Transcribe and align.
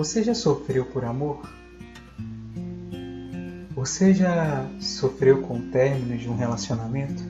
Você 0.00 0.24
já 0.24 0.34
sofreu 0.34 0.86
por 0.86 1.04
amor? 1.04 1.42
Você 3.76 4.14
já 4.14 4.66
sofreu 4.80 5.42
com 5.42 5.58
o 5.58 5.62
término 5.64 6.16
de 6.16 6.26
um 6.26 6.34
relacionamento? 6.34 7.22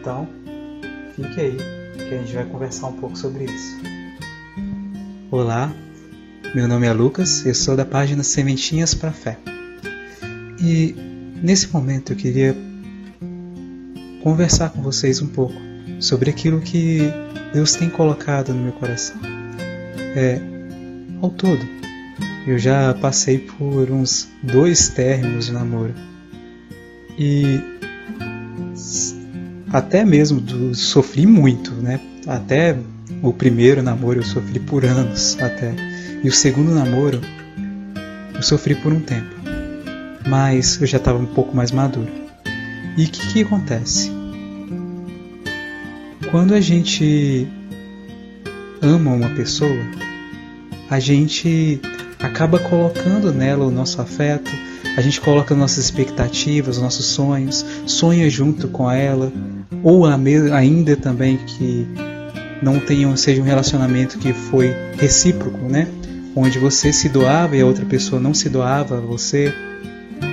Então, 0.00 0.28
fique 1.14 1.40
aí 1.40 1.56
que 1.96 2.14
a 2.16 2.18
gente 2.18 2.34
vai 2.34 2.44
conversar 2.44 2.88
um 2.88 2.94
pouco 2.94 3.16
sobre 3.16 3.44
isso. 3.44 3.80
Olá, 5.30 5.72
meu 6.52 6.66
nome 6.66 6.88
é 6.88 6.92
Lucas, 6.92 7.46
eu 7.46 7.54
sou 7.54 7.76
da 7.76 7.84
página 7.84 8.24
Sementinhas 8.24 8.94
para 8.94 9.12
Fé. 9.12 9.38
E 10.60 10.96
nesse 11.40 11.72
momento 11.72 12.12
eu 12.12 12.16
queria 12.16 12.56
conversar 14.20 14.70
com 14.70 14.82
vocês 14.82 15.22
um 15.22 15.28
pouco 15.28 15.54
sobre 16.00 16.28
aquilo 16.28 16.60
que 16.60 17.02
Deus 17.52 17.76
tem 17.76 17.88
colocado 17.88 18.52
no 18.52 18.64
meu 18.64 18.72
coração. 18.72 19.31
É, 20.14 20.40
ao 21.20 21.30
todo, 21.30 21.60
eu 22.46 22.58
já 22.58 22.92
passei 22.94 23.38
por 23.38 23.90
uns 23.90 24.28
dois 24.42 24.88
términos 24.88 25.46
de 25.46 25.52
namoro. 25.52 25.94
E 27.18 27.60
até 29.72 30.04
mesmo 30.04 30.40
do, 30.40 30.74
sofri 30.74 31.26
muito, 31.26 31.72
né? 31.72 32.00
Até 32.26 32.76
o 33.22 33.32
primeiro 33.32 33.82
namoro 33.82 34.20
eu 34.20 34.24
sofri 34.24 34.58
por 34.58 34.84
anos 34.84 35.36
até. 35.40 35.74
E 36.22 36.28
o 36.28 36.32
segundo 36.32 36.74
namoro 36.74 37.20
eu 38.34 38.42
sofri 38.42 38.74
por 38.74 38.92
um 38.92 39.00
tempo. 39.00 39.34
Mas 40.28 40.80
eu 40.80 40.86
já 40.86 40.98
estava 40.98 41.18
um 41.18 41.26
pouco 41.26 41.56
mais 41.56 41.70
maduro. 41.70 42.10
E 42.96 43.04
o 43.04 43.08
que, 43.08 43.32
que 43.32 43.42
acontece? 43.42 44.10
Quando 46.30 46.54
a 46.54 46.60
gente 46.60 47.46
ama 48.80 49.12
uma 49.12 49.28
pessoa, 49.30 49.70
a 50.92 51.00
gente 51.00 51.80
acaba 52.20 52.58
colocando 52.58 53.32
nela 53.32 53.64
o 53.64 53.70
nosso 53.70 54.02
afeto, 54.02 54.50
a 54.94 55.00
gente 55.00 55.22
coloca 55.22 55.54
nossas 55.54 55.86
expectativas, 55.86 56.76
nossos 56.76 57.06
sonhos, 57.06 57.64
sonha 57.86 58.28
junto 58.28 58.68
com 58.68 58.90
ela, 58.90 59.32
ou 59.82 60.04
ainda 60.04 60.94
também 60.94 61.38
que 61.38 61.88
não 62.62 62.78
tenha, 62.78 63.16
seja 63.16 63.40
um 63.40 63.44
relacionamento 63.44 64.18
que 64.18 64.34
foi 64.34 64.70
recíproco, 64.98 65.66
né? 65.66 65.88
Onde 66.36 66.58
você 66.58 66.92
se 66.92 67.08
doava 67.08 67.56
e 67.56 67.62
a 67.62 67.66
outra 67.66 67.86
pessoa 67.86 68.20
não 68.20 68.34
se 68.34 68.50
doava 68.50 68.98
a 68.98 69.00
você, 69.00 69.50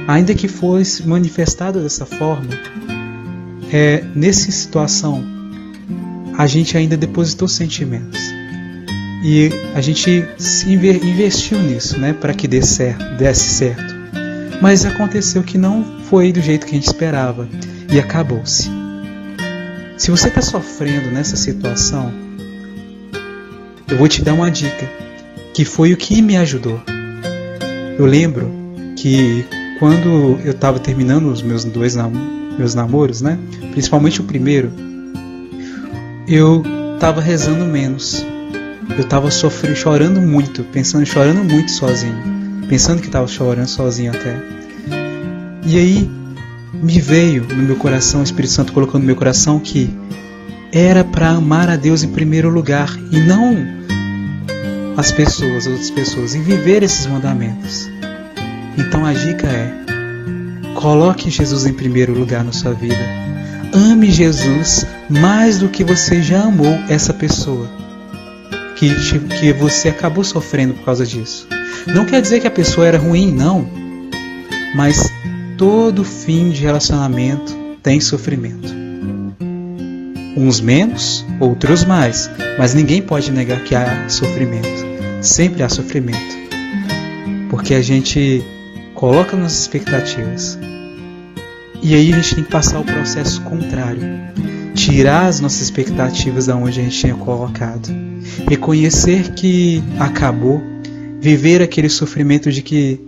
ainda 0.09 0.35
que 0.35 0.49
fosse 0.49 1.07
manifestado 1.07 1.81
dessa 1.81 2.05
forma, 2.05 2.49
é, 3.71 4.03
nessa 4.13 4.51
situação 4.51 5.23
a 6.37 6.45
gente 6.47 6.77
ainda 6.77 6.97
depositou 6.97 7.47
sentimentos 7.47 8.38
e 9.21 9.49
a 9.75 9.81
gente 9.81 10.25
investiu 10.65 11.59
nisso, 11.59 11.99
né, 11.99 12.13
para 12.13 12.33
que 12.33 12.47
desse 12.47 12.75
certo, 12.75 13.03
desse 13.17 13.49
certo. 13.49 13.95
Mas 14.61 14.85
aconteceu 14.85 15.43
que 15.43 15.57
não 15.57 15.83
foi 16.05 16.31
do 16.31 16.41
jeito 16.41 16.65
que 16.65 16.71
a 16.71 16.75
gente 16.75 16.87
esperava 16.87 17.47
e 17.91 17.99
acabou-se. 17.99 18.69
Se 19.97 20.11
você 20.11 20.29
está 20.29 20.41
sofrendo 20.41 21.11
nessa 21.11 21.35
situação, 21.35 22.11
eu 23.87 23.97
vou 23.97 24.07
te 24.07 24.21
dar 24.21 24.33
uma 24.33 24.49
dica, 24.49 24.89
que 25.53 25.65
foi 25.65 25.91
o 25.91 25.97
que 25.97 26.21
me 26.21 26.37
ajudou. 26.37 26.81
Eu 27.97 28.05
lembro 28.05 28.49
que 28.95 29.45
quando 29.79 30.39
eu 30.45 30.51
estava 30.51 30.79
terminando 30.79 31.29
os 31.31 31.41
meus 31.41 31.65
dois 31.65 31.95
nam 31.95 32.11
meus 32.57 32.75
namoros, 32.75 33.21
né, 33.21 33.39
principalmente 33.71 34.19
o 34.19 34.23
primeiro, 34.25 34.71
eu 36.27 36.61
estava 36.95 37.21
rezando 37.21 37.63
menos 37.63 38.25
eu 38.97 39.03
tava 39.03 39.29
sofrendo, 39.31 39.75
chorando 39.75 40.21
muito, 40.21 40.63
pensando, 40.63 41.05
chorando 41.05 41.43
muito 41.43 41.71
sozinho, 41.71 42.15
pensando 42.67 43.01
que 43.01 43.09
tava 43.09 43.27
chorando 43.27 43.67
sozinho 43.67 44.11
até. 44.11 44.35
E 45.65 45.77
aí 45.77 46.11
me 46.73 46.99
veio 46.99 47.43
no 47.43 47.63
meu 47.63 47.75
coração, 47.75 48.21
o 48.21 48.23
Espírito 48.23 48.53
Santo 48.53 48.73
colocou 48.73 48.99
no 48.99 49.05
meu 49.05 49.15
coração 49.15 49.59
que 49.59 49.89
era 50.71 51.03
para 51.03 51.29
amar 51.29 51.69
a 51.69 51.75
Deus 51.75 52.03
em 52.03 52.09
primeiro 52.09 52.49
lugar 52.49 52.89
e 53.11 53.19
não 53.19 53.55
as 54.97 55.11
pessoas, 55.11 55.65
as 55.65 55.67
outras 55.67 55.91
pessoas, 55.91 56.35
e 56.35 56.39
viver 56.39 56.83
esses 56.83 57.05
mandamentos. 57.05 57.89
Então 58.77 59.05
a 59.05 59.13
dica 59.13 59.47
é: 59.47 59.73
coloque 60.75 61.29
Jesus 61.29 61.65
em 61.65 61.73
primeiro 61.73 62.13
lugar 62.13 62.43
na 62.43 62.51
sua 62.51 62.73
vida. 62.73 62.97
Ame 63.73 64.11
Jesus 64.11 64.85
mais 65.09 65.59
do 65.59 65.69
que 65.69 65.83
você 65.83 66.21
já 66.21 66.41
amou 66.43 66.73
essa 66.89 67.13
pessoa 67.13 67.69
que, 68.79 69.19
que 69.19 69.51
você 69.51 69.89
acabou 69.89 70.23
sofrendo 70.23 70.73
por 70.73 70.85
causa 70.85 71.05
disso. 71.05 71.45
Não 71.87 72.05
quer 72.05 72.21
dizer 72.21 72.39
que 72.39 72.47
a 72.47 72.51
pessoa 72.51 72.87
era 72.87 72.97
ruim, 72.97 73.29
não. 73.29 73.67
Mas 74.73 75.11
todo 75.57 76.05
fim 76.05 76.49
de 76.49 76.61
relacionamento 76.61 77.53
tem 77.83 77.99
sofrimento. 77.99 78.73
Uns 80.37 80.61
menos, 80.61 81.25
outros 81.41 81.83
mais. 81.83 82.31
Mas 82.57 82.73
ninguém 82.73 83.01
pode 83.01 83.29
negar 83.31 83.61
que 83.65 83.75
há 83.75 84.07
sofrimento. 84.07 84.85
Sempre 85.21 85.61
há 85.61 85.67
sofrimento. 85.67 86.37
Porque 87.49 87.73
a 87.73 87.81
gente 87.81 88.41
coloca 88.95 89.35
nas 89.35 89.59
expectativas. 89.59 90.57
E 91.81 91.95
aí 91.95 92.13
a 92.13 92.15
gente 92.15 92.35
tem 92.35 92.43
que 92.45 92.51
passar 92.51 92.79
o 92.79 92.85
processo 92.85 93.41
contrário. 93.41 94.01
Tirar 94.73 95.25
as 95.25 95.41
nossas 95.41 95.61
expectativas 95.61 96.45
da 96.45 96.55
onde 96.55 96.79
a 96.79 96.83
gente 96.83 96.97
tinha 96.97 97.15
colocado 97.15 98.08
reconhecer 98.47 99.33
que 99.33 99.83
acabou, 99.99 100.61
viver 101.19 101.61
aquele 101.61 101.89
sofrimento 101.89 102.51
de 102.51 102.61
que 102.61 102.99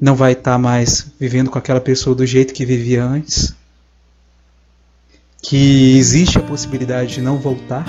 não 0.00 0.14
vai 0.14 0.32
estar 0.32 0.52
tá 0.52 0.58
mais 0.58 1.10
vivendo 1.18 1.50
com 1.50 1.58
aquela 1.58 1.80
pessoa 1.80 2.14
do 2.14 2.24
jeito 2.24 2.54
que 2.54 2.64
vivia 2.64 3.04
antes, 3.04 3.54
que 5.42 5.96
existe 5.96 6.38
a 6.38 6.42
possibilidade 6.42 7.14
de 7.14 7.20
não 7.20 7.38
voltar, 7.38 7.86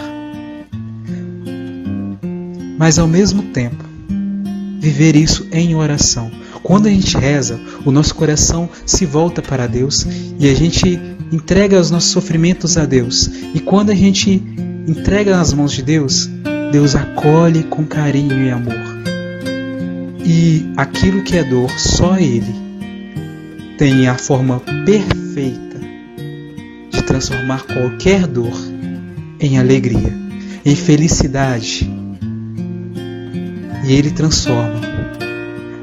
mas 2.78 2.98
ao 2.98 3.08
mesmo 3.08 3.44
tempo 3.52 3.84
viver 4.80 5.16
isso 5.16 5.48
em 5.52 5.76
oração. 5.76 6.32
Quando 6.64 6.88
a 6.88 6.90
gente 6.90 7.18
reza, 7.18 7.60
o 7.86 7.92
nosso 7.92 8.16
coração 8.16 8.70
se 8.86 9.06
volta 9.06 9.42
para 9.42 9.68
Deus 9.68 10.06
e 10.40 10.50
a 10.50 10.54
gente 10.54 11.00
entrega 11.32 11.80
os 11.80 11.92
nossos 11.92 12.12
sofrimentos 12.12 12.78
a 12.78 12.86
Deus. 12.86 13.30
E 13.54 13.60
quando 13.60 13.92
a 13.92 13.96
gente 13.96 14.42
entrega 14.90 15.38
nas 15.38 15.54
mãos 15.54 15.72
de 15.72 15.84
Deus, 15.84 16.28
Deus 16.72 16.96
acolhe 16.96 17.64
com 17.64 17.86
carinho 17.86 18.44
e 18.44 18.50
amor. 18.50 18.74
E 20.26 20.72
aquilo 20.76 21.24
que 21.24 21.38
é 21.38 21.44
dor, 21.44 21.70
só 21.80 22.18
Ele 22.18 22.56
tem 23.78 24.08
a 24.08 24.16
forma 24.16 24.60
perfeita 24.86 25.80
de 26.92 27.02
transformar 27.04 27.64
qualquer 27.64 28.26
dor 28.26 28.54
em 29.40 29.60
alegria, 29.60 30.12
em 30.66 30.76
felicidade. 30.76 31.90
E 33.86 33.94
Ele 33.94 34.10
transforma. 34.10 34.82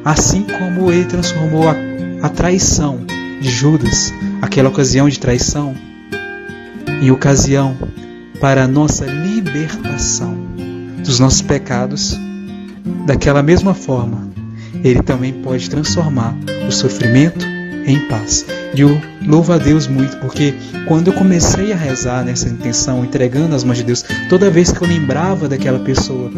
Assim 0.05 0.43
como 0.43 0.91
Ele 0.91 1.05
transformou 1.05 1.69
a, 1.69 1.77
a 2.23 2.29
traição 2.29 3.01
de 3.41 3.49
Judas, 3.49 4.13
aquela 4.43 4.69
ocasião 4.69 5.09
de 5.09 5.19
traição, 5.19 5.75
em 7.01 7.11
ocasião 7.11 7.77
para 8.41 8.65
a 8.65 8.69
nossa 8.69 9.05
libertação 9.05 10.37
dos 11.05 11.21
nossos 11.21 11.43
pecados, 11.43 12.19
daquela 13.07 13.43
mesma 13.43 13.75
forma, 13.75 14.29
Ele 14.83 15.03
também 15.03 15.33
pode 15.33 15.71
transformar 15.71 16.37
o 16.67 16.73
sofrimento 16.73 17.45
em 17.87 18.01
paz. 18.09 18.45
E 18.75 18.81
eu 18.81 19.01
louvo 19.27 19.53
a 19.53 19.59
Deus 19.59 19.87
muito, 19.87 20.17
porque 20.19 20.55
quando 20.87 21.09
eu 21.09 21.15
comecei 21.15 21.73
a 21.73 21.77
rezar 21.77 22.25
nessa 22.25 22.49
intenção, 22.49 23.05
entregando 23.05 23.55
as 23.55 23.65
mãos 23.65 23.79
de 23.79 23.85
Deus, 23.85 24.05
toda 24.29 24.51
vez 24.51 24.73
que 24.73 24.83
eu 24.83 24.89
lembrava 24.89 25.49
daquela 25.49 25.79
pessoa, 25.79 26.31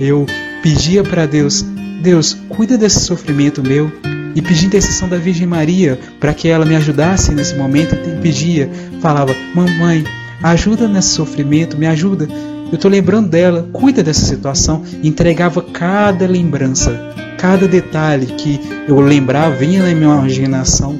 eu 0.00 0.26
pedia 0.62 1.04
para 1.04 1.26
Deus: 1.26 1.64
Deus, 2.02 2.36
cuida 2.48 2.76
desse 2.76 3.00
sofrimento 3.00 3.62
meu. 3.62 3.92
E 4.36 4.42
pedia 4.42 4.66
intercessão 4.66 5.08
da 5.08 5.16
Virgem 5.16 5.46
Maria 5.46 5.96
para 6.18 6.34
que 6.34 6.48
ela 6.48 6.64
me 6.64 6.74
ajudasse 6.74 7.32
nesse 7.32 7.54
momento. 7.54 7.94
E 7.94 8.20
pedia, 8.20 8.68
falava: 9.00 9.32
Mamãe, 9.54 10.04
ajuda 10.52 10.86
nesse 10.86 11.10
sofrimento, 11.10 11.76
me 11.76 11.86
ajuda 11.86 12.28
eu 12.74 12.76
estou 12.76 12.90
lembrando 12.90 13.28
dela, 13.28 13.68
cuida 13.72 14.02
dessa 14.02 14.24
situação, 14.24 14.82
entregava 15.02 15.62
cada 15.62 16.26
lembrança, 16.26 17.14
cada 17.38 17.68
detalhe 17.68 18.26
que 18.26 18.58
eu 18.88 19.00
lembrava, 19.00 19.54
vinha 19.54 19.80
na 19.80 19.94
minha 19.94 20.12
imaginação, 20.12 20.98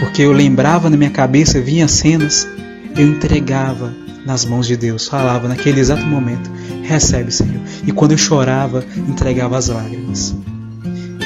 porque 0.00 0.22
eu 0.22 0.32
lembrava 0.32 0.90
na 0.90 0.96
minha 0.96 1.10
cabeça, 1.10 1.60
vinha 1.60 1.86
cenas, 1.86 2.48
eu 2.96 3.06
entregava 3.06 3.94
nas 4.24 4.44
mãos 4.44 4.66
de 4.66 4.76
Deus, 4.76 5.06
falava 5.06 5.46
naquele 5.46 5.78
exato 5.78 6.04
momento: 6.04 6.50
recebe, 6.82 7.30
Senhor. 7.30 7.62
E 7.86 7.92
quando 7.92 8.12
eu 8.12 8.18
chorava, 8.18 8.84
entregava 9.08 9.56
as 9.56 9.68
lágrimas. 9.68 10.34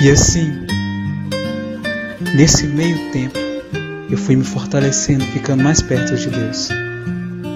E 0.03 0.11
assim, 0.11 0.51
nesse 2.35 2.67
meio 2.67 3.11
tempo, 3.11 3.39
eu 4.11 4.19
fui 4.19 4.37
me 4.37 4.45
fortalecendo, 4.45 5.25
ficando 5.25 5.63
mais 5.63 5.81
perto 5.81 6.15
de 6.15 6.29
Deus. 6.29 6.69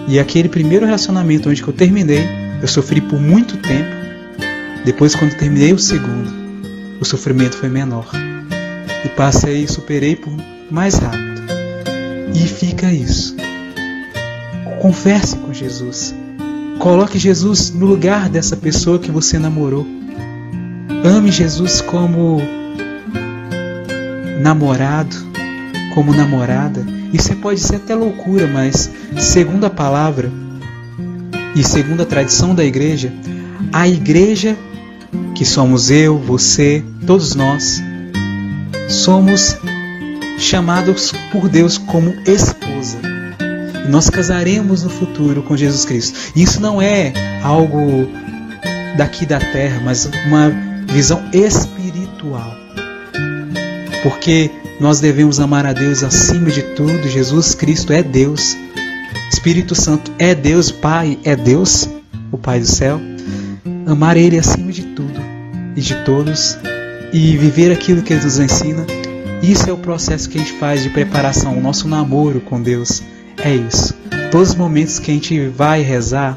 E 0.06 0.18
aquele 0.18 0.48
primeiro 0.48 0.84
relacionamento 0.84 1.48
onde 1.48 1.62
eu 1.62 1.72
terminei, 1.72 2.28
eu 2.60 2.68
sofri 2.68 3.00
por 3.00 3.20
muito 3.20 3.56
tempo, 3.56 4.04
Depois, 4.84 5.14
quando 5.14 5.34
terminei 5.34 5.72
o 5.72 5.78
segundo, 5.78 6.30
o 7.00 7.04
sofrimento 7.06 7.56
foi 7.56 7.70
menor. 7.70 8.06
E 9.02 9.08
passei 9.08 9.64
e 9.64 9.68
superei 9.68 10.14
por 10.14 10.32
mais 10.70 10.96
rápido. 10.96 11.42
E 12.34 12.46
fica 12.46 12.92
isso. 12.92 13.34
Converse 14.80 15.36
com 15.36 15.54
Jesus. 15.54 16.14
Coloque 16.78 17.18
Jesus 17.18 17.70
no 17.70 17.86
lugar 17.86 18.28
dessa 18.28 18.56
pessoa 18.58 18.98
que 18.98 19.10
você 19.10 19.38
namorou. 19.38 19.86
Ame 21.02 21.30
Jesus 21.30 21.80
como 21.80 22.42
namorado, 24.40 25.16
como 25.94 26.12
namorada. 26.12 26.84
Isso 27.14 27.34
pode 27.36 27.60
ser 27.60 27.76
até 27.76 27.94
loucura, 27.94 28.48
mas 28.48 28.90
segundo 29.16 29.64
a 29.64 29.70
palavra 29.70 30.32
e 31.54 31.62
segundo 31.62 32.02
a 32.02 32.04
tradição 32.04 32.52
da 32.56 32.64
igreja, 32.64 33.12
a 33.72 33.86
igreja, 33.86 34.56
que 35.32 35.44
somos 35.44 35.92
eu, 35.92 36.18
você, 36.18 36.82
todos 37.06 37.36
nós, 37.36 37.80
somos 38.88 39.56
chamados 40.38 41.12
por 41.30 41.48
Deus 41.48 41.78
como 41.78 42.12
esposa. 42.26 42.98
E 43.86 43.88
nós 43.88 44.10
casaremos 44.10 44.82
no 44.82 44.90
futuro 44.90 45.40
com 45.44 45.56
Jesus 45.56 45.84
Cristo. 45.84 46.18
Isso 46.34 46.60
não 46.60 46.82
é 46.82 47.12
algo 47.44 48.08
daqui 48.96 49.24
da 49.24 49.38
terra, 49.38 49.80
mas 49.84 50.10
uma 50.26 50.50
visão 50.92 51.22
espiritual. 51.32 52.56
Porque 54.02 54.50
nós 54.84 55.00
devemos 55.00 55.40
amar 55.40 55.64
a 55.64 55.72
Deus 55.72 56.02
acima 56.02 56.50
de 56.50 56.60
tudo. 56.60 57.08
Jesus 57.08 57.54
Cristo 57.54 57.90
é 57.90 58.02
Deus. 58.02 58.54
Espírito 59.32 59.74
Santo 59.74 60.12
é 60.18 60.34
Deus, 60.34 60.70
Pai 60.70 61.18
é 61.24 61.34
Deus, 61.34 61.88
o 62.30 62.36
Pai 62.36 62.60
do 62.60 62.66
céu. 62.66 63.00
Amar 63.86 64.18
Ele 64.18 64.38
acima 64.38 64.70
de 64.70 64.82
tudo 64.82 65.18
e 65.74 65.80
de 65.80 65.94
todos 66.04 66.58
e 67.14 67.34
viver 67.38 67.72
aquilo 67.72 68.02
que 68.02 68.12
Ele 68.12 68.24
nos 68.24 68.38
ensina. 68.38 68.84
Isso 69.42 69.70
é 69.70 69.72
o 69.72 69.78
processo 69.78 70.28
que 70.28 70.36
a 70.36 70.42
gente 70.42 70.52
faz 70.58 70.82
de 70.82 70.90
preparação, 70.90 71.56
o 71.56 71.62
nosso 71.62 71.88
namoro 71.88 72.42
com 72.42 72.60
Deus. 72.60 73.02
É 73.38 73.54
isso. 73.54 73.94
Todos 74.30 74.50
os 74.50 74.54
momentos 74.54 74.98
que 74.98 75.10
a 75.10 75.14
gente 75.14 75.48
vai 75.48 75.80
rezar, 75.80 76.34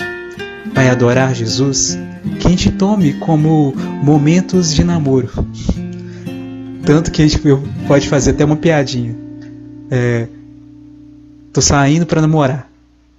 vai 0.74 0.88
adorar 0.88 1.36
Jesus, 1.36 2.00
que 2.40 2.48
a 2.48 2.50
gente 2.50 2.72
tome 2.72 3.12
como 3.16 3.74
momentos 4.02 4.74
de 4.74 4.86
namoro. 4.86 5.30
Tanto 6.88 7.12
que 7.12 7.22
a 7.22 7.28
gente 7.28 7.42
pode 7.86 8.08
fazer 8.08 8.32
até 8.32 8.46
uma 8.46 8.56
piadinha. 8.56 9.14
É, 9.92 10.26
tô 11.52 11.62
saindo 11.62 12.06
para 12.06 12.22
namorar. 12.22 12.70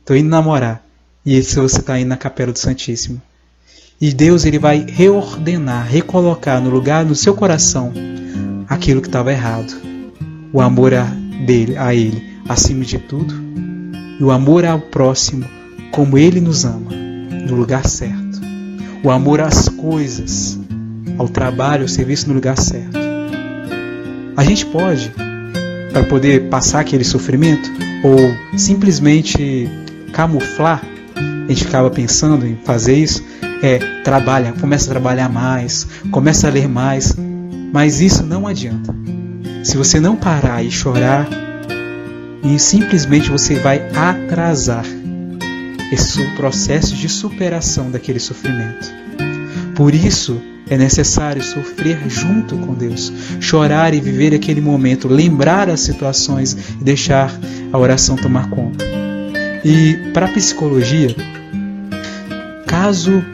Tô 0.07 0.15
indo 0.15 0.31
namorar. 0.31 0.83
E 1.25 1.43
se 1.43 1.61
você 1.61 1.83
tá 1.83 2.01
indo 2.01 2.09
na 2.09 2.17
capela 2.17 2.51
do 2.51 2.59
Santíssimo. 2.59 3.21
E 4.01 4.11
Deus 4.11 4.47
ele 4.47 4.59
vai 4.59 4.87
reordenar, 4.89 5.87
recolocar 5.87 6.63
no 6.63 6.71
lugar 6.71 7.05
no 7.05 7.15
seu 7.15 7.35
coração 7.35 7.93
aquilo 8.67 9.03
que 9.03 9.09
estava 9.09 9.33
errado. 9.33 9.75
O 10.51 10.63
amor 10.63 10.95
a 10.95 11.05
dele, 11.45 11.77
a 11.77 11.95
ele, 11.95 12.27
acima 12.49 12.87
de 12.87 12.99
tudo, 12.99 13.35
e 14.19 14.25
o 14.25 14.31
amor 14.31 14.65
ao 14.65 14.81
próximo 14.81 15.45
como 15.91 16.17
ele 16.17 16.41
nos 16.41 16.65
ama, 16.65 16.91
no 17.47 17.55
lugar 17.55 17.87
certo. 17.87 18.41
O 19.05 19.11
amor 19.11 19.43
às 19.43 19.69
coisas, 19.69 20.59
ao 21.19 21.29
trabalho, 21.29 21.83
ao 21.83 21.89
serviço 21.89 22.29
no 22.29 22.35
lugar 22.35 22.57
certo. 22.57 22.98
A 24.39 24.45
gente 24.45 24.65
pode, 24.67 25.13
para 25.93 26.05
poder 26.05 26.49
passar 26.49 26.79
aquele 26.79 27.03
sofrimento, 27.03 27.69
ou 28.05 28.17
simplesmente 28.57 29.69
camuflar, 30.13 30.81
a 31.17 31.49
gente 31.49 31.65
ficava 31.65 31.91
pensando 31.91 32.47
em 32.47 32.57
fazer 32.65 32.95
isso, 32.95 33.25
é 33.61 33.79
trabalha, 34.05 34.53
começa 34.53 34.87
a 34.87 34.91
trabalhar 34.91 35.29
mais, 35.29 35.89
começa 36.13 36.47
a 36.47 36.53
ler 36.53 36.69
mais, 36.69 37.17
mas 37.73 38.01
isso 38.01 38.23
não 38.23 38.47
adianta. 38.47 38.95
Se 39.65 39.77
você 39.77 39.99
não 39.99 40.15
parar 40.15 40.63
e 40.63 40.71
chorar, 40.71 41.29
e 42.45 42.61
simplesmente 42.61 43.29
você 43.31 43.57
vai 43.57 43.89
atrasar 43.93 44.85
esse 45.91 46.25
processo 46.37 46.95
de 46.95 47.09
superação 47.09 47.91
daquele 47.91 48.21
sofrimento. 48.21 48.89
Por 49.75 49.93
isso, 49.93 50.41
é 50.71 50.77
necessário 50.77 51.43
sofrer 51.43 51.99
junto 52.09 52.57
com 52.57 52.75
Deus, 52.75 53.13
chorar 53.41 53.95
e 53.95 54.01
viver 54.01 54.35
aquele 54.35 54.61
momento, 54.61 55.09
lembrar 55.09 55.69
as 55.69 55.81
situações 55.81 56.57
e 56.81 56.85
deixar 56.85 57.33
a 57.73 57.79
oração 57.79 58.17
tomar 58.17 58.51
conta. 58.51 58.85
E 59.65 60.11
para 60.13 60.27
a 60.27 60.29
psicologia, 60.29 61.15
caso 62.67 63.25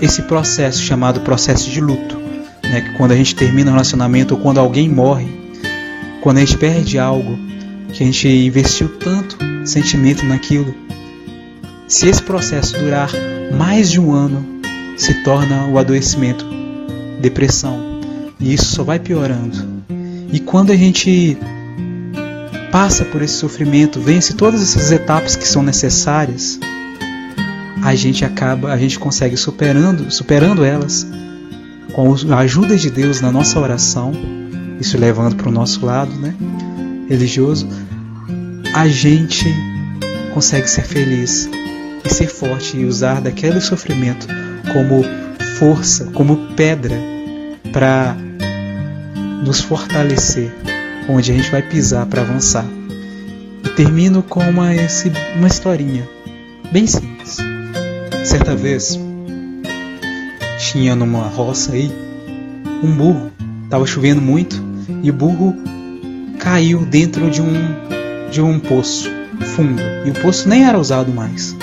esse 0.00 0.22
processo 0.22 0.82
chamado 0.82 1.20
processo 1.20 1.70
de 1.70 1.80
luto, 1.80 2.18
né, 2.64 2.80
que 2.80 2.92
quando 2.96 3.12
a 3.12 3.16
gente 3.16 3.34
termina 3.34 3.70
um 3.70 3.74
relacionamento 3.74 4.34
ou 4.34 4.40
quando 4.40 4.58
alguém 4.58 4.88
morre, 4.88 5.28
quando 6.22 6.38
a 6.38 6.40
gente 6.40 6.58
perde 6.58 6.98
algo 6.98 7.38
que 7.92 8.02
a 8.02 8.06
gente 8.06 8.28
investiu 8.28 8.88
tanto 8.98 9.36
sentimento 9.64 10.24
naquilo, 10.24 10.74
se 11.86 12.08
esse 12.08 12.22
processo 12.22 12.78
durar 12.78 13.10
mais 13.56 13.90
de 13.90 14.00
um 14.00 14.12
ano, 14.12 14.60
se 14.96 15.14
torna 15.24 15.66
o 15.66 15.78
adoecimento 15.78 16.59
depressão. 17.20 18.00
E 18.40 18.54
isso 18.54 18.66
só 18.66 18.82
vai 18.82 18.98
piorando. 18.98 19.84
E 20.32 20.40
quando 20.40 20.70
a 20.70 20.76
gente 20.76 21.36
passa 22.70 23.04
por 23.04 23.20
esse 23.20 23.34
sofrimento, 23.34 24.00
vence 24.00 24.34
todas 24.34 24.62
essas 24.62 24.92
etapas 24.92 25.36
que 25.36 25.46
são 25.46 25.62
necessárias, 25.62 26.58
a 27.82 27.94
gente 27.94 28.24
acaba, 28.24 28.72
a 28.72 28.78
gente 28.78 28.98
consegue 28.98 29.36
superando, 29.36 30.10
superando 30.10 30.64
elas 30.64 31.06
com 31.92 32.14
a 32.32 32.38
ajuda 32.38 32.76
de 32.76 32.90
Deus 32.90 33.20
na 33.20 33.32
nossa 33.32 33.58
oração, 33.58 34.12
isso 34.80 34.96
levando 34.96 35.34
para 35.34 35.48
o 35.48 35.52
nosso 35.52 35.84
lado, 35.84 36.12
né, 36.12 36.34
religioso, 37.08 37.68
a 38.72 38.86
gente 38.86 39.44
consegue 40.32 40.70
ser 40.70 40.82
feliz 40.82 41.50
e 42.04 42.08
ser 42.08 42.28
forte 42.28 42.76
e 42.76 42.84
usar 42.84 43.20
daquele 43.20 43.60
sofrimento 43.60 44.28
como 44.72 45.02
força, 45.58 46.04
como 46.14 46.36
pedra 46.54 47.09
para 47.72 48.16
nos 49.44 49.60
fortalecer, 49.60 50.52
onde 51.08 51.32
a 51.32 51.34
gente 51.34 51.50
vai 51.50 51.62
pisar 51.62 52.06
para 52.06 52.22
avançar. 52.22 52.64
E 53.64 53.68
termino 53.70 54.22
com 54.22 54.40
uma, 54.40 54.68
uma 55.36 55.48
historinha 55.48 56.08
bem 56.72 56.86
simples. 56.86 57.38
Certa 58.24 58.54
vez 58.54 58.98
tinha 60.58 60.94
numa 60.94 61.26
roça 61.26 61.72
aí 61.72 61.90
um 62.82 62.92
burro, 62.92 63.30
estava 63.64 63.86
chovendo 63.86 64.20
muito 64.20 64.62
e 65.02 65.10
o 65.10 65.12
burro 65.12 65.54
caiu 66.38 66.84
dentro 66.84 67.30
de 67.30 67.42
um 67.42 67.54
de 68.30 68.40
um 68.40 68.60
poço 68.60 69.10
fundo 69.56 69.82
e 70.06 70.10
o 70.10 70.14
poço 70.14 70.48
nem 70.48 70.64
era 70.64 70.78
usado 70.78 71.12
mais. 71.12 71.56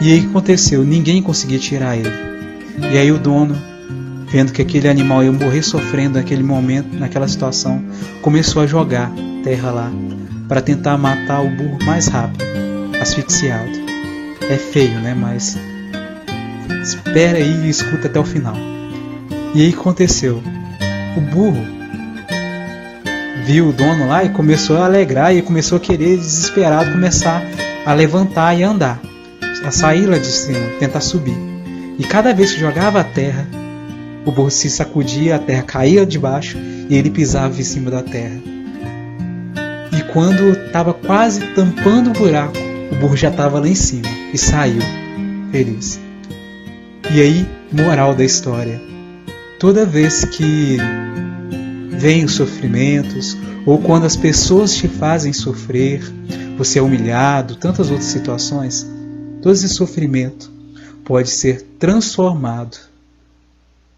E 0.00 0.12
aí 0.12 0.18
o 0.18 0.22
que 0.22 0.28
aconteceu? 0.28 0.82
Ninguém 0.82 1.22
conseguia 1.22 1.58
tirar 1.58 1.96
ele. 1.96 2.10
E 2.92 2.96
aí 2.98 3.12
o 3.12 3.18
dono, 3.18 3.54
vendo 4.30 4.52
que 4.52 4.62
aquele 4.62 4.88
animal 4.88 5.24
ia 5.24 5.32
morrer 5.32 5.62
sofrendo 5.62 6.18
naquele 6.18 6.42
momento, 6.42 6.96
naquela 6.96 7.26
situação, 7.26 7.82
começou 8.22 8.62
a 8.62 8.66
jogar 8.66 9.10
terra 9.42 9.70
lá 9.70 9.92
para 10.48 10.60
tentar 10.60 10.96
matar 10.96 11.40
o 11.40 11.50
burro 11.50 11.78
mais 11.84 12.06
rápido, 12.08 12.44
asfixiado. 13.00 13.70
É 14.48 14.56
feio, 14.56 14.98
né? 15.00 15.14
Mas 15.14 15.58
espera 16.82 17.38
aí 17.38 17.66
e 17.66 17.68
escuta 17.68 18.08
até 18.08 18.18
o 18.18 18.24
final. 18.24 18.56
E 19.54 19.62
aí 19.62 19.72
aconteceu? 19.72 20.42
O 21.16 21.20
burro 21.20 21.64
viu 23.44 23.68
o 23.68 23.72
dono 23.72 24.08
lá 24.08 24.24
e 24.24 24.28
começou 24.30 24.78
a 24.78 24.84
alegrar 24.84 25.34
e 25.34 25.42
começou 25.42 25.76
a 25.76 25.80
querer 25.80 26.16
desesperado 26.16 26.92
começar 26.92 27.42
a 27.84 27.92
levantar 27.92 28.54
e 28.54 28.62
andar, 28.62 29.00
a 29.64 29.70
sair 29.70 30.06
lá 30.06 30.18
de 30.18 30.26
cima, 30.26 30.60
tentar 30.78 31.00
subir. 31.00 31.36
E 31.98 32.04
cada 32.04 32.32
vez 32.32 32.52
que 32.52 32.60
jogava 32.60 33.00
a 33.00 33.04
terra, 33.04 33.46
o 34.24 34.32
burro 34.32 34.50
se 34.50 34.68
sacudia, 34.68 35.36
a 35.36 35.38
terra 35.38 35.62
caía 35.62 36.04
debaixo 36.04 36.58
e 36.58 36.94
ele 36.94 37.10
pisava 37.10 37.58
em 37.58 37.64
cima 37.64 37.90
da 37.90 38.02
terra. 38.02 38.40
E 39.96 40.02
quando 40.12 40.50
estava 40.50 40.92
quase 40.92 41.40
tampando 41.54 42.10
o 42.10 42.12
buraco, 42.12 42.56
o 42.92 42.96
burro 42.96 43.16
já 43.16 43.28
estava 43.28 43.58
lá 43.58 43.68
em 43.68 43.74
cima 43.74 44.08
e 44.32 44.38
saiu, 44.38 44.82
feliz. 45.50 46.00
E 47.12 47.20
aí, 47.20 47.46
moral 47.72 48.14
da 48.14 48.24
história: 48.24 48.80
toda 49.58 49.86
vez 49.86 50.24
que 50.24 50.76
vem 51.90 52.24
os 52.24 52.32
sofrimentos, 52.32 53.36
ou 53.66 53.78
quando 53.78 54.04
as 54.04 54.16
pessoas 54.16 54.74
te 54.74 54.88
fazem 54.88 55.32
sofrer, 55.32 56.02
você 56.56 56.78
é 56.78 56.82
humilhado, 56.82 57.56
tantas 57.56 57.90
outras 57.90 58.08
situações, 58.08 58.86
todo 59.42 59.52
esse 59.54 59.68
sofrimento 59.68 60.50
pode 61.04 61.30
ser 61.30 61.62
transformado 61.78 62.89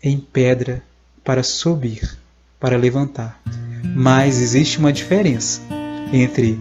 em 0.03 0.19
pedra 0.19 0.83
para 1.25 1.43
subir, 1.43 2.19
para 2.59 2.77
levantar. 2.77 3.41
Mas 3.95 4.41
existe 4.41 4.79
uma 4.79 4.93
diferença 4.93 5.61
entre 6.13 6.59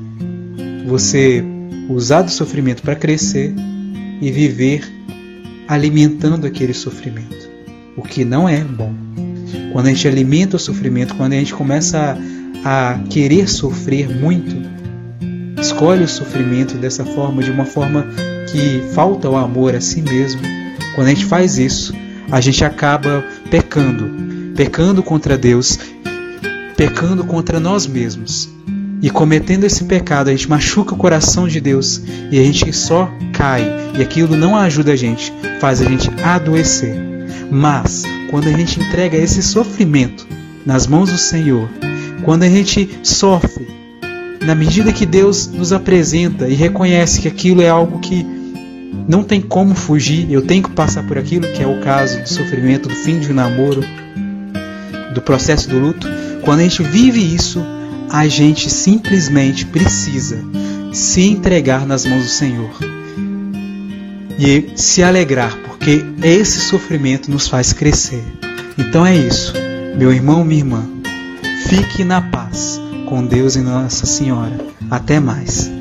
você 0.86 1.44
usar 1.90 2.22
do 2.22 2.32
sofrimento 2.32 2.82
para 2.82 2.96
crescer 2.96 3.54
e 4.22 4.32
viver 4.32 4.84
alimentando 5.68 6.46
aquele 6.46 6.74
sofrimento. 6.74 7.50
o 7.98 8.02
que 8.02 8.24
não 8.24 8.48
é 8.48 8.64
bom. 8.64 8.94
Quando 9.74 9.88
a 9.88 9.90
gente 9.90 10.08
alimenta 10.08 10.56
o 10.56 10.60
sofrimento, 10.60 11.16
quando 11.16 11.34
a 11.34 11.36
gente 11.36 11.54
começa 11.54 12.18
a, 12.64 12.94
a 12.94 13.00
querer 13.10 13.50
sofrer 13.50 14.10
muito, 14.10 14.56
escolhe 15.60 16.04
o 16.04 16.08
sofrimento 16.08 16.78
dessa 16.78 17.04
forma, 17.04 17.44
de 17.44 17.52
uma 17.52 17.66
forma 17.66 18.06
que 18.52 18.82
falta 18.94 19.30
o 19.30 19.36
amor 19.36 19.76
a 19.76 19.82
si 19.82 20.02
mesmo. 20.02 20.42
Quando 20.96 21.08
a 21.08 21.10
gente 21.14 21.26
faz 21.26 21.58
isso, 21.58 21.94
a 22.32 22.40
gente 22.40 22.64
acaba 22.64 23.24
pecando, 23.52 24.10
pecando 24.56 25.04
contra 25.04 25.38
Deus, 25.38 25.78
pecando 26.78 27.26
contra 27.26 27.60
nós 27.60 27.86
mesmos. 27.86 28.50
E 29.02 29.10
cometendo 29.10 29.66
esse 29.66 29.84
pecado, 29.84 30.30
a 30.30 30.32
gente 30.32 30.50
machuca 30.50 30.94
o 30.94 30.98
coração 30.98 31.48
de 31.48 31.60
Deus 31.60 32.02
e 32.32 32.40
a 32.40 32.44
gente 32.44 32.72
só 32.72 33.12
cai. 33.34 33.66
E 33.98 34.02
aquilo 34.02 34.38
não 34.38 34.56
ajuda 34.56 34.94
a 34.94 34.96
gente, 34.96 35.34
faz 35.60 35.82
a 35.82 35.86
gente 35.86 36.10
adoecer. 36.24 36.96
Mas, 37.52 38.04
quando 38.30 38.48
a 38.48 38.54
gente 38.54 38.80
entrega 38.80 39.18
esse 39.18 39.44
sofrimento 39.44 40.26
nas 40.66 40.88
mãos 40.88 41.12
do 41.12 41.18
Senhor, 41.18 41.68
quando 42.24 42.44
a 42.44 42.50
gente 42.50 43.00
sofre, 43.04 43.68
na 44.46 44.56
medida 44.56 44.94
que 44.94 45.06
Deus 45.06 45.48
nos 45.48 45.74
apresenta 45.74 46.48
e 46.48 46.54
reconhece 46.54 47.20
que 47.20 47.28
aquilo 47.28 47.62
é 47.62 47.70
algo 47.70 48.00
que 48.00 48.26
não 49.08 49.24
tem 49.24 49.42
como 49.42 49.76
fugir, 49.76 50.32
eu 50.32 50.42
tenho 50.42 50.64
que 50.64 50.72
passar 50.72 51.04
por 51.04 51.18
aquilo, 51.18 51.48
que 51.48 51.64
é 51.64 51.68
o 51.68 51.80
caso 51.82 52.22
do 52.22 52.30
sofrimento, 52.30 52.90
do 52.90 52.96
fim 52.96 53.20
de 53.20 53.32
um 53.32 53.34
namoro, 53.34 53.82
do 55.14 55.22
processo 55.22 55.70
do 55.70 55.80
luto, 55.80 56.08
quando 56.44 56.60
a 56.60 56.64
gente 56.64 56.84
vive 56.84 57.20
isso, 57.20 57.64
a 58.10 58.28
gente 58.28 58.70
simplesmente 58.70 59.66
precisa 59.66 60.38
se 60.92 61.22
entregar 61.22 61.86
nas 61.86 62.06
mãos 62.06 62.24
do 62.24 62.30
Senhor 62.30 62.72
e 64.38 64.72
se 64.76 65.04
alegrar, 65.04 65.56
porque 65.66 66.04
esse 66.24 66.60
sofrimento 66.60 67.30
nos 67.30 67.48
faz 67.48 67.72
crescer. 67.74 68.24
Então 68.78 69.06
é 69.06 69.16
isso, 69.16 69.54
meu 69.98 70.12
irmão, 70.12 70.44
minha 70.44 70.62
irmã. 70.62 70.84
Fique 71.68 72.04
na 72.04 72.22
paz 72.22 72.82
com 73.08 73.26
Deus 73.26 73.56
e 73.56 73.62
Nossa 73.62 74.06
Senhora. 74.06 74.58
Até 74.90 75.20
mais. 75.20 75.81